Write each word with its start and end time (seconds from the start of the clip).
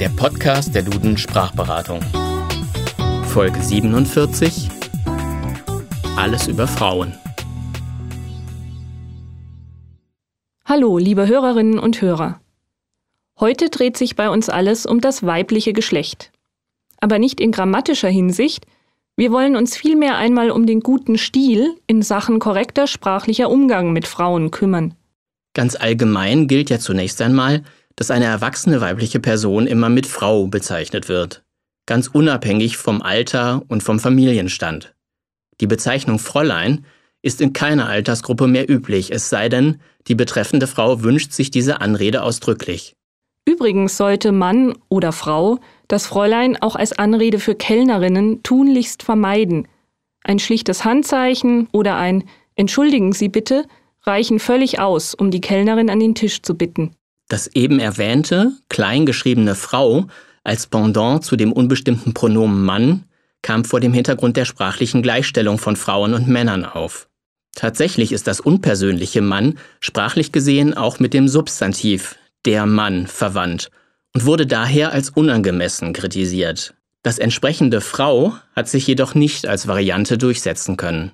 der 0.00 0.08
Podcast 0.08 0.74
der 0.74 0.82
Duden 0.82 1.18
Sprachberatung. 1.18 2.00
Folge 3.24 3.60
47 3.60 4.70
Alles 6.16 6.48
über 6.48 6.66
Frauen. 6.66 7.12
Hallo, 10.64 10.96
liebe 10.96 11.28
Hörerinnen 11.28 11.78
und 11.78 12.00
Hörer. 12.00 12.40
Heute 13.38 13.68
dreht 13.68 13.98
sich 13.98 14.16
bei 14.16 14.30
uns 14.30 14.48
alles 14.48 14.86
um 14.86 15.02
das 15.02 15.26
weibliche 15.26 15.74
Geschlecht. 15.74 16.32
Aber 17.02 17.18
nicht 17.18 17.38
in 17.38 17.52
grammatischer 17.52 18.08
Hinsicht, 18.08 18.64
wir 19.16 19.32
wollen 19.32 19.54
uns 19.54 19.76
vielmehr 19.76 20.16
einmal 20.16 20.50
um 20.50 20.64
den 20.64 20.80
guten 20.80 21.18
Stil 21.18 21.76
in 21.86 22.00
Sachen 22.00 22.38
korrekter 22.38 22.86
sprachlicher 22.86 23.50
Umgang 23.50 23.92
mit 23.92 24.06
Frauen 24.06 24.50
kümmern. 24.50 24.94
Ganz 25.52 25.76
allgemein 25.76 26.46
gilt 26.46 26.70
ja 26.70 26.78
zunächst 26.78 27.20
einmal, 27.20 27.64
dass 27.96 28.10
eine 28.10 28.26
erwachsene 28.26 28.80
weibliche 28.80 29.20
Person 29.20 29.66
immer 29.66 29.88
mit 29.88 30.06
Frau 30.06 30.46
bezeichnet 30.46 31.08
wird, 31.08 31.42
ganz 31.86 32.08
unabhängig 32.08 32.76
vom 32.76 33.02
Alter 33.02 33.62
und 33.68 33.82
vom 33.82 33.98
Familienstand. 34.00 34.94
Die 35.60 35.66
Bezeichnung 35.66 36.18
Fräulein 36.18 36.86
ist 37.22 37.40
in 37.40 37.52
keiner 37.52 37.88
Altersgruppe 37.88 38.46
mehr 38.46 38.70
üblich, 38.70 39.12
es 39.12 39.28
sei 39.28 39.48
denn, 39.48 39.80
die 40.06 40.14
betreffende 40.14 40.66
Frau 40.66 41.02
wünscht 41.02 41.32
sich 41.32 41.50
diese 41.50 41.80
Anrede 41.80 42.22
ausdrücklich. 42.22 42.94
Übrigens 43.46 43.96
sollte 43.96 44.32
Mann 44.32 44.74
oder 44.88 45.12
Frau 45.12 45.58
das 45.88 46.06
Fräulein 46.06 46.60
auch 46.60 46.76
als 46.76 46.92
Anrede 46.92 47.38
für 47.38 47.54
Kellnerinnen 47.54 48.42
tunlichst 48.42 49.02
vermeiden. 49.02 49.66
Ein 50.22 50.38
schlichtes 50.38 50.84
Handzeichen 50.84 51.68
oder 51.72 51.96
ein 51.96 52.24
Entschuldigen 52.54 53.12
Sie 53.12 53.28
bitte 53.28 53.64
reichen 54.02 54.38
völlig 54.38 54.78
aus, 54.80 55.14
um 55.14 55.30
die 55.30 55.40
Kellnerin 55.40 55.90
an 55.90 56.00
den 56.00 56.14
Tisch 56.14 56.42
zu 56.42 56.54
bitten. 56.54 56.94
Das 57.30 57.46
eben 57.54 57.78
erwähnte, 57.78 58.50
kleingeschriebene 58.68 59.54
Frau 59.54 60.08
als 60.42 60.66
Pendant 60.66 61.24
zu 61.24 61.36
dem 61.36 61.52
unbestimmten 61.52 62.12
Pronomen 62.12 62.64
Mann 62.64 63.04
kam 63.40 63.64
vor 63.64 63.78
dem 63.78 63.94
Hintergrund 63.94 64.36
der 64.36 64.44
sprachlichen 64.44 65.00
Gleichstellung 65.00 65.56
von 65.56 65.76
Frauen 65.76 66.12
und 66.12 66.26
Männern 66.26 66.64
auf. 66.64 67.08
Tatsächlich 67.54 68.10
ist 68.10 68.26
das 68.26 68.40
unpersönliche 68.40 69.22
Mann 69.22 69.58
sprachlich 69.78 70.32
gesehen 70.32 70.74
auch 70.74 70.98
mit 70.98 71.14
dem 71.14 71.28
Substantiv 71.28 72.16
der 72.46 72.66
Mann 72.66 73.06
verwandt 73.06 73.70
und 74.12 74.26
wurde 74.26 74.48
daher 74.48 74.90
als 74.90 75.10
unangemessen 75.10 75.92
kritisiert. 75.92 76.74
Das 77.04 77.20
entsprechende 77.20 77.80
Frau 77.80 78.34
hat 78.56 78.68
sich 78.68 78.88
jedoch 78.88 79.14
nicht 79.14 79.46
als 79.46 79.68
Variante 79.68 80.18
durchsetzen 80.18 80.76
können. 80.76 81.12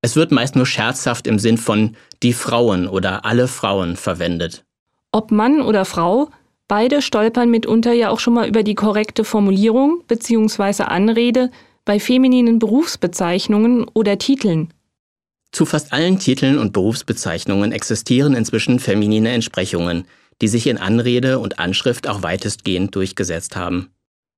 Es 0.00 0.16
wird 0.16 0.32
meist 0.32 0.56
nur 0.56 0.64
scherzhaft 0.64 1.26
im 1.26 1.38
Sinn 1.38 1.58
von 1.58 1.96
die 2.22 2.32
Frauen 2.32 2.88
oder 2.88 3.26
alle 3.26 3.46
Frauen 3.46 3.96
verwendet. 3.96 4.64
Ob 5.12 5.32
Mann 5.32 5.60
oder 5.60 5.84
Frau, 5.84 6.30
beide 6.68 7.02
stolpern 7.02 7.50
mitunter 7.50 7.92
ja 7.92 8.10
auch 8.10 8.20
schon 8.20 8.34
mal 8.34 8.48
über 8.48 8.62
die 8.62 8.76
korrekte 8.76 9.24
Formulierung 9.24 10.04
bzw. 10.06 10.84
Anrede 10.84 11.50
bei 11.84 11.98
femininen 11.98 12.60
Berufsbezeichnungen 12.60 13.86
oder 13.92 14.18
Titeln. 14.18 14.72
Zu 15.50 15.66
fast 15.66 15.92
allen 15.92 16.20
Titeln 16.20 16.58
und 16.58 16.72
Berufsbezeichnungen 16.72 17.72
existieren 17.72 18.34
inzwischen 18.34 18.78
feminine 18.78 19.30
Entsprechungen, 19.30 20.04
die 20.40 20.48
sich 20.48 20.68
in 20.68 20.78
Anrede 20.78 21.40
und 21.40 21.58
Anschrift 21.58 22.08
auch 22.08 22.22
weitestgehend 22.22 22.94
durchgesetzt 22.94 23.56
haben. 23.56 23.90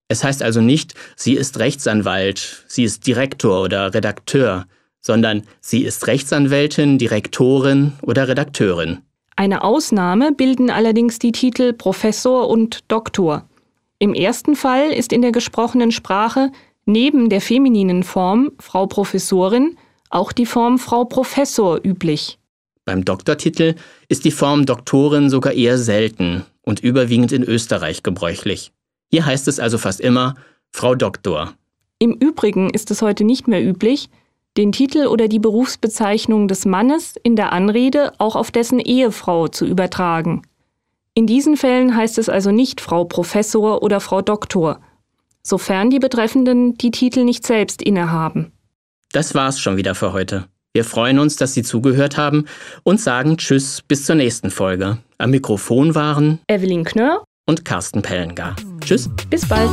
Es 0.09 0.25
heißt 0.25 0.43
also 0.43 0.63
nicht, 0.63 0.95
sie 1.17 1.35
ist 1.35 1.59
Rechtsanwalt, 1.59 2.65
sie 2.67 2.85
ist 2.85 3.07
Direktor 3.07 3.63
oder 3.63 3.93
Redakteur, 3.93 4.67
sondern 5.01 5.43
sie 5.61 5.83
ist 5.83 6.07
Rechtsanwältin, 6.07 6.97
Direktorin 6.97 7.93
oder 8.01 8.29
Redakteurin. 8.29 9.03
Eine 9.37 9.65
Ausnahme 9.65 10.33
bilden 10.33 10.71
allerdings 10.71 11.19
die 11.19 11.33
Titel 11.33 11.73
Professor 11.73 12.49
und 12.49 12.81
Doktor. 12.89 13.49
Im 13.99 14.15
ersten 14.15 14.57
Fall 14.57 14.91
ist 14.91 15.13
in 15.13 15.23
der 15.23 15.33
gesprochenen 15.33 15.93
Sprache 15.93 16.51
neben 16.85 17.29
der 17.29 17.41
femininen 17.41 18.03
Form 18.03 18.53
Frau 18.59 18.87
Professorin 18.87 19.77
auch 20.11 20.33
die 20.33 20.47
Form 20.47 20.79
Frau 20.79 21.05
Professor 21.05 21.81
üblich. 21.83 22.39
Beim 22.85 23.05
Doktortitel 23.05 23.77
ist 24.09 24.25
die 24.25 24.31
Form 24.31 24.67
Doktorin 24.67 25.31
sogar 25.31 25.53
eher 25.53 25.79
selten 25.79 26.45
und 26.63 26.81
überwiegend 26.81 27.33
in 27.33 27.45
Österreich 27.45 28.03
gebräuchlich. 28.03 28.73
Hier 29.11 29.25
heißt 29.25 29.49
es 29.49 29.61
also 29.61 29.79
fast 29.79 30.01
immer 30.01 30.35
Frau 30.71 30.95
Doktor. 30.95 31.55
Im 31.99 32.13
Übrigen 32.15 32.71
ist 32.71 32.91
es 32.91 33.03
heute 33.03 33.25
nicht 33.25 33.47
mehr 33.47 33.65
üblich, 33.65 34.09
den 34.57 34.73
Titel 34.73 35.07
oder 35.07 35.29
die 35.29 35.39
Berufsbezeichnung 35.39 36.49
des 36.49 36.65
Mannes 36.65 37.15
in 37.23 37.37
der 37.37 37.53
Anrede 37.53 38.13
auch 38.19 38.37
auf 38.37 38.51
dessen 38.51 38.79
Ehefrau 38.79 39.49
zu 39.49 39.67
übertragen. 39.67 40.43
In 41.15 41.27
diesen 41.27 41.57
Fällen 41.57 41.97
heißt 41.97 42.19
es 42.19 42.29
also 42.29 42.51
nicht 42.51 42.81
Frau 42.81 43.05
Professor 43.05 43.83
oder 43.83 44.01
Frau 44.01 44.23
Doktor, 44.23 44.81
sofern 45.43 45.91
die 45.91 45.99
Betreffenden 45.99 46.77
die 46.79 46.91
Titel 46.91 47.25
nicht 47.25 47.47
selbst 47.47 47.83
innehaben. 47.83 48.53
Das 49.13 49.35
war's 49.35 49.61
schon 49.61 49.77
wieder 49.77 49.95
für 49.95 50.13
heute. 50.13 50.47
Wir 50.75 50.85
freuen 50.85 51.19
uns, 51.19 51.37
dass 51.37 51.53
Sie 51.53 51.63
zugehört 51.63 52.17
haben 52.17 52.47
und 52.83 52.99
sagen 52.99 53.37
Tschüss 53.37 53.83
bis 53.87 54.07
zur 54.07 54.17
nächsten 54.17 54.51
Folge. 54.51 54.99
Am 55.19 55.31
Mikrofon 55.31 55.95
waren 55.95 56.41
Evelyn 56.49 56.85
Knörr 56.85 57.25
und 57.47 57.65
Carsten 57.67 58.01
Pellengar. 58.01 58.57
Tschüss. 58.81 59.11
Bis 59.29 59.47
bald. 59.47 59.69